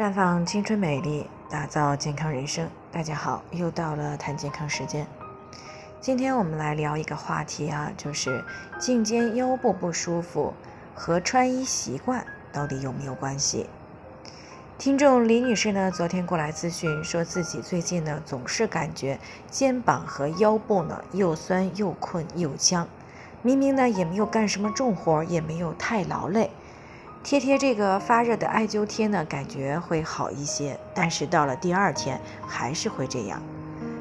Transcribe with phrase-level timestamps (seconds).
[0.00, 2.66] 绽放青春美丽，打造健康人生。
[2.90, 5.06] 大家好，又到了谈健康时间。
[6.00, 8.42] 今天我们来聊一个话题啊，就是
[8.78, 10.54] 颈肩腰部不舒服
[10.94, 13.66] 和穿衣习惯到底有没有关系？
[14.78, 19.18] 听众李女士呢，昨天过来咨询，说自己最近呢总是感觉
[19.50, 22.88] 肩膀和腰部呢又酸又困又僵，
[23.42, 26.50] 明明呢也没有干什么重活，也没有太劳累。
[27.22, 33.40] 贴贴这个发热的艾灸贴呢，感觉会好一些，但是到了第二天还是会这样。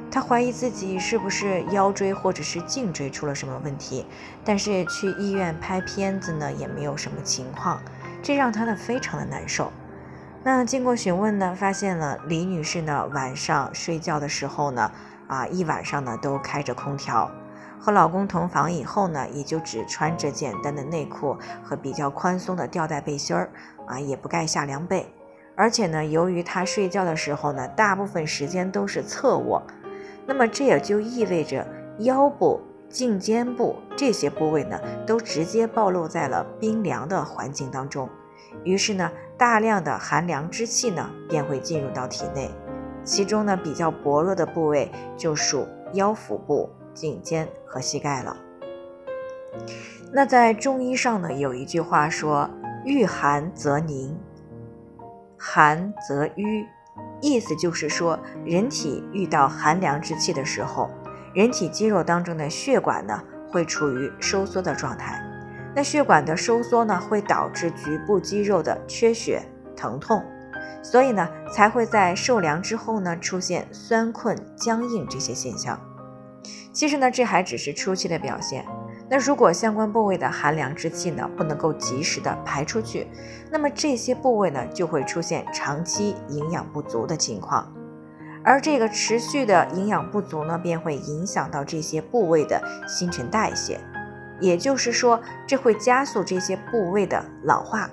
[0.10, 4.06] 他怀疑自己是不是腰椎或者是颈椎出了什么问题，
[4.44, 7.80] 但是去医院拍片子呢，也没有什么情况，
[8.24, 9.72] 这让他呢非常的难受。
[10.42, 14.92] 那经过询问呢，发现了李女士呢晚上睡觉的时候呢，
[15.28, 17.30] 啊一晚上呢都开着空调。
[17.80, 23.50] 和老公同房以后呢，也就只穿着简单的内裤和比较宽松的吊带背心儿
[23.86, 25.08] 啊，也不盖下凉被。
[25.56, 29.64] 而且呢，由于她睡觉的时候呢，大部分时间都是侧卧，
[30.26, 31.66] 那么这也就意味着
[32.00, 38.10] 腰部、颈肩部这些部位呢，都直接暴露在了冰凉的环境当中。
[38.64, 42.50] 于是呢，大量的寒凉之气呢，便会进入到体内。
[43.04, 46.70] 其中呢，比较薄弱的部位就属腰腹部。
[46.94, 48.36] 颈肩和膝盖了。
[50.12, 52.50] 那在中医上呢，有一句话说
[52.86, 54.18] ：“遇寒则凝，
[55.38, 56.66] 寒则瘀。”
[57.22, 60.90] 意思就是说，人体遇到寒凉之气的时候，
[61.34, 65.22] 人体肌肉当中的血管呢会处于收缩的状态。
[65.76, 69.42] 那血管的收缩呢，会导致局部肌肉的缺血、
[69.76, 70.24] 疼痛，
[70.82, 75.80] 所以呢，才会在受凉之后呢，出现酸困、僵硬这些现象。
[76.80, 78.66] 其实呢，这还只是初期的表现。
[79.10, 83.06] 那如果相关部位的寒凉之气呢，不能够及时的排出去，
[83.52, 87.70] 那么这些部位呢，就会出现长期营养不足的情况。
[88.46, 93.78] 而这个持续的营养不足呢，便会影响到这些部位的新陈代谢，
[94.40, 97.90] 也就是说，这会加速这些部位的老化。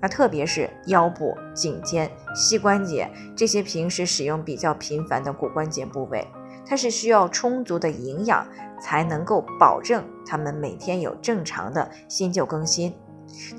[0.00, 6.26] 那特别是腰部、颈肩、膝关节这些平时使用比较频繁的骨关节部位。
[6.66, 8.46] 它是需要充足的营养，
[8.80, 12.94] 才能够保证它们每天有正常的新旧更新。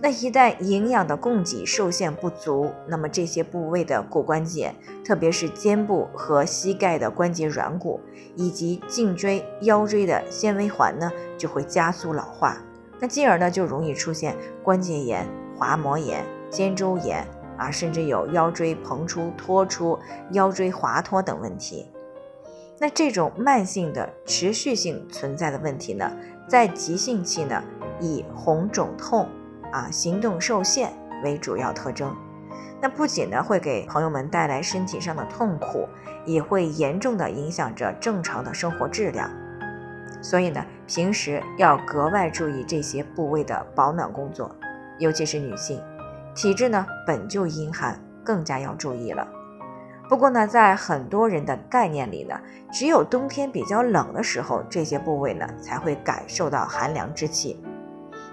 [0.02, 4.74] 那一旦营养的供给受限不足，那么这些部位的骨关节，
[5.04, 8.00] 特别是肩部和膝盖的关节软骨，
[8.36, 12.58] 以及颈椎、腰椎的纤维环呢，就会加速老化。
[13.00, 15.28] 那进而呢，就容易出现关节炎、
[15.58, 17.28] 滑膜炎、肩周炎
[17.58, 20.00] 啊，甚至有腰椎膨出、脱出、
[20.32, 21.92] 腰椎滑脱等问题。
[22.78, 26.12] 那这种慢性的、持续性存在的问题呢，
[26.48, 27.64] 在急性期呢，
[28.02, 29.30] 以红肿痛
[29.72, 30.92] 啊、行动受限
[31.24, 32.14] 为主要特征。
[32.82, 35.88] 那不仅呢会给朋友们带来身体上的痛苦，
[36.26, 39.32] 也会严重的影响着正常的生活质量。
[40.22, 44.54] 所以呢，平时要格外注意这些部位的保暖工作，
[45.00, 45.82] 尤其是女性，
[46.36, 49.26] 体质呢本就阴寒，更加要注意了。
[50.08, 52.40] 不过呢，在很多人的概念里呢，
[52.72, 57.60] 只有冬天比较冷的时候，这些部位呢才会感受到寒凉之气。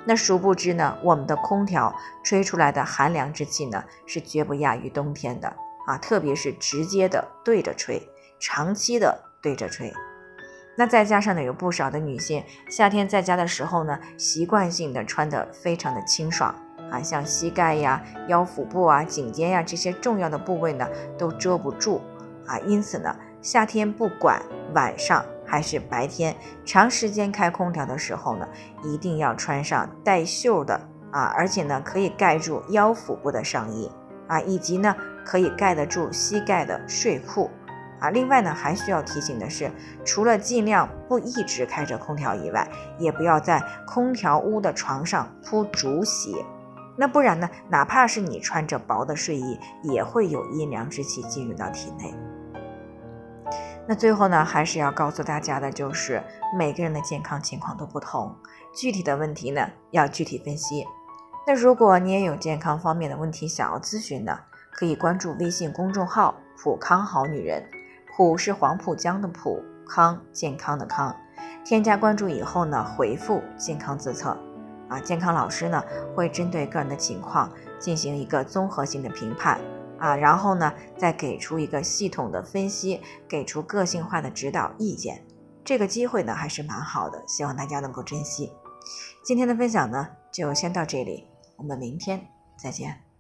[0.05, 5.49] 那殊不知呢，我们的空调吹出来的寒凉之气呢，是绝不亚于冬天的
[5.87, 5.97] 啊！
[5.99, 8.03] 特别是直接的对着吹，
[8.39, 9.93] 长期的对着吹。
[10.77, 16.55] 那再加上呢，有不少的女性夏天在家的时候呢，习惯性的穿得非常的清爽。
[16.93, 20.87] 啊，像膝盖呀、腰腹部啊、颈肩呀这些重要的部位呢，
[21.17, 22.03] 都遮不住
[22.47, 22.59] 啊。
[22.67, 24.43] 因此呢，夏天不管
[24.75, 26.37] 晚上还是白天，
[26.67, 28.47] 长时间开空调的时候呢，
[28.85, 30.79] 一定要穿上带袖的
[31.11, 33.91] 啊，而且呢可以盖住腰腹部的上衣
[34.29, 37.51] 啊，以及呢可以盖得住膝盖的睡裤
[38.01, 38.11] 啊。
[38.11, 39.71] 另外呢，还需要提醒的是，
[40.05, 46.37] 除了尽量不一直开着空调以外，也不要在空调屋的床上铺竹席。
[46.97, 47.49] 那不然呢？
[47.69, 52.15] 哪怕是你穿着薄的睡衣，也会有阴凉之气进入到体内。
[53.87, 56.23] 那最后呢，还是要告诉大家的，就是
[56.57, 58.37] 每个人的健康情况都不同，
[58.75, 60.87] 具体的问题呢要具体分析。
[61.47, 64.39] 那如果你也有健康方面的问题想要咨询呢，
[64.71, 67.69] 可以关注微信公众号“普康好女人”，
[68.15, 71.17] 普是黄浦江的浦，康健康的康。
[71.65, 74.37] 添加关注以后呢，回复“健康自测”。
[74.93, 75.83] 啊，健康老师呢
[76.15, 79.59] 会针对个人的情况进行一个综合性的评判
[79.99, 85.25] 啊，然后呢再给出一个系统的分析，给出个性化的指导意见。
[85.65, 88.53] 这个机会呢还是蛮好的，希望大家能够珍惜。
[89.25, 92.29] 今天的分享呢就先到这里，我们明天
[92.59, 93.12] 再见。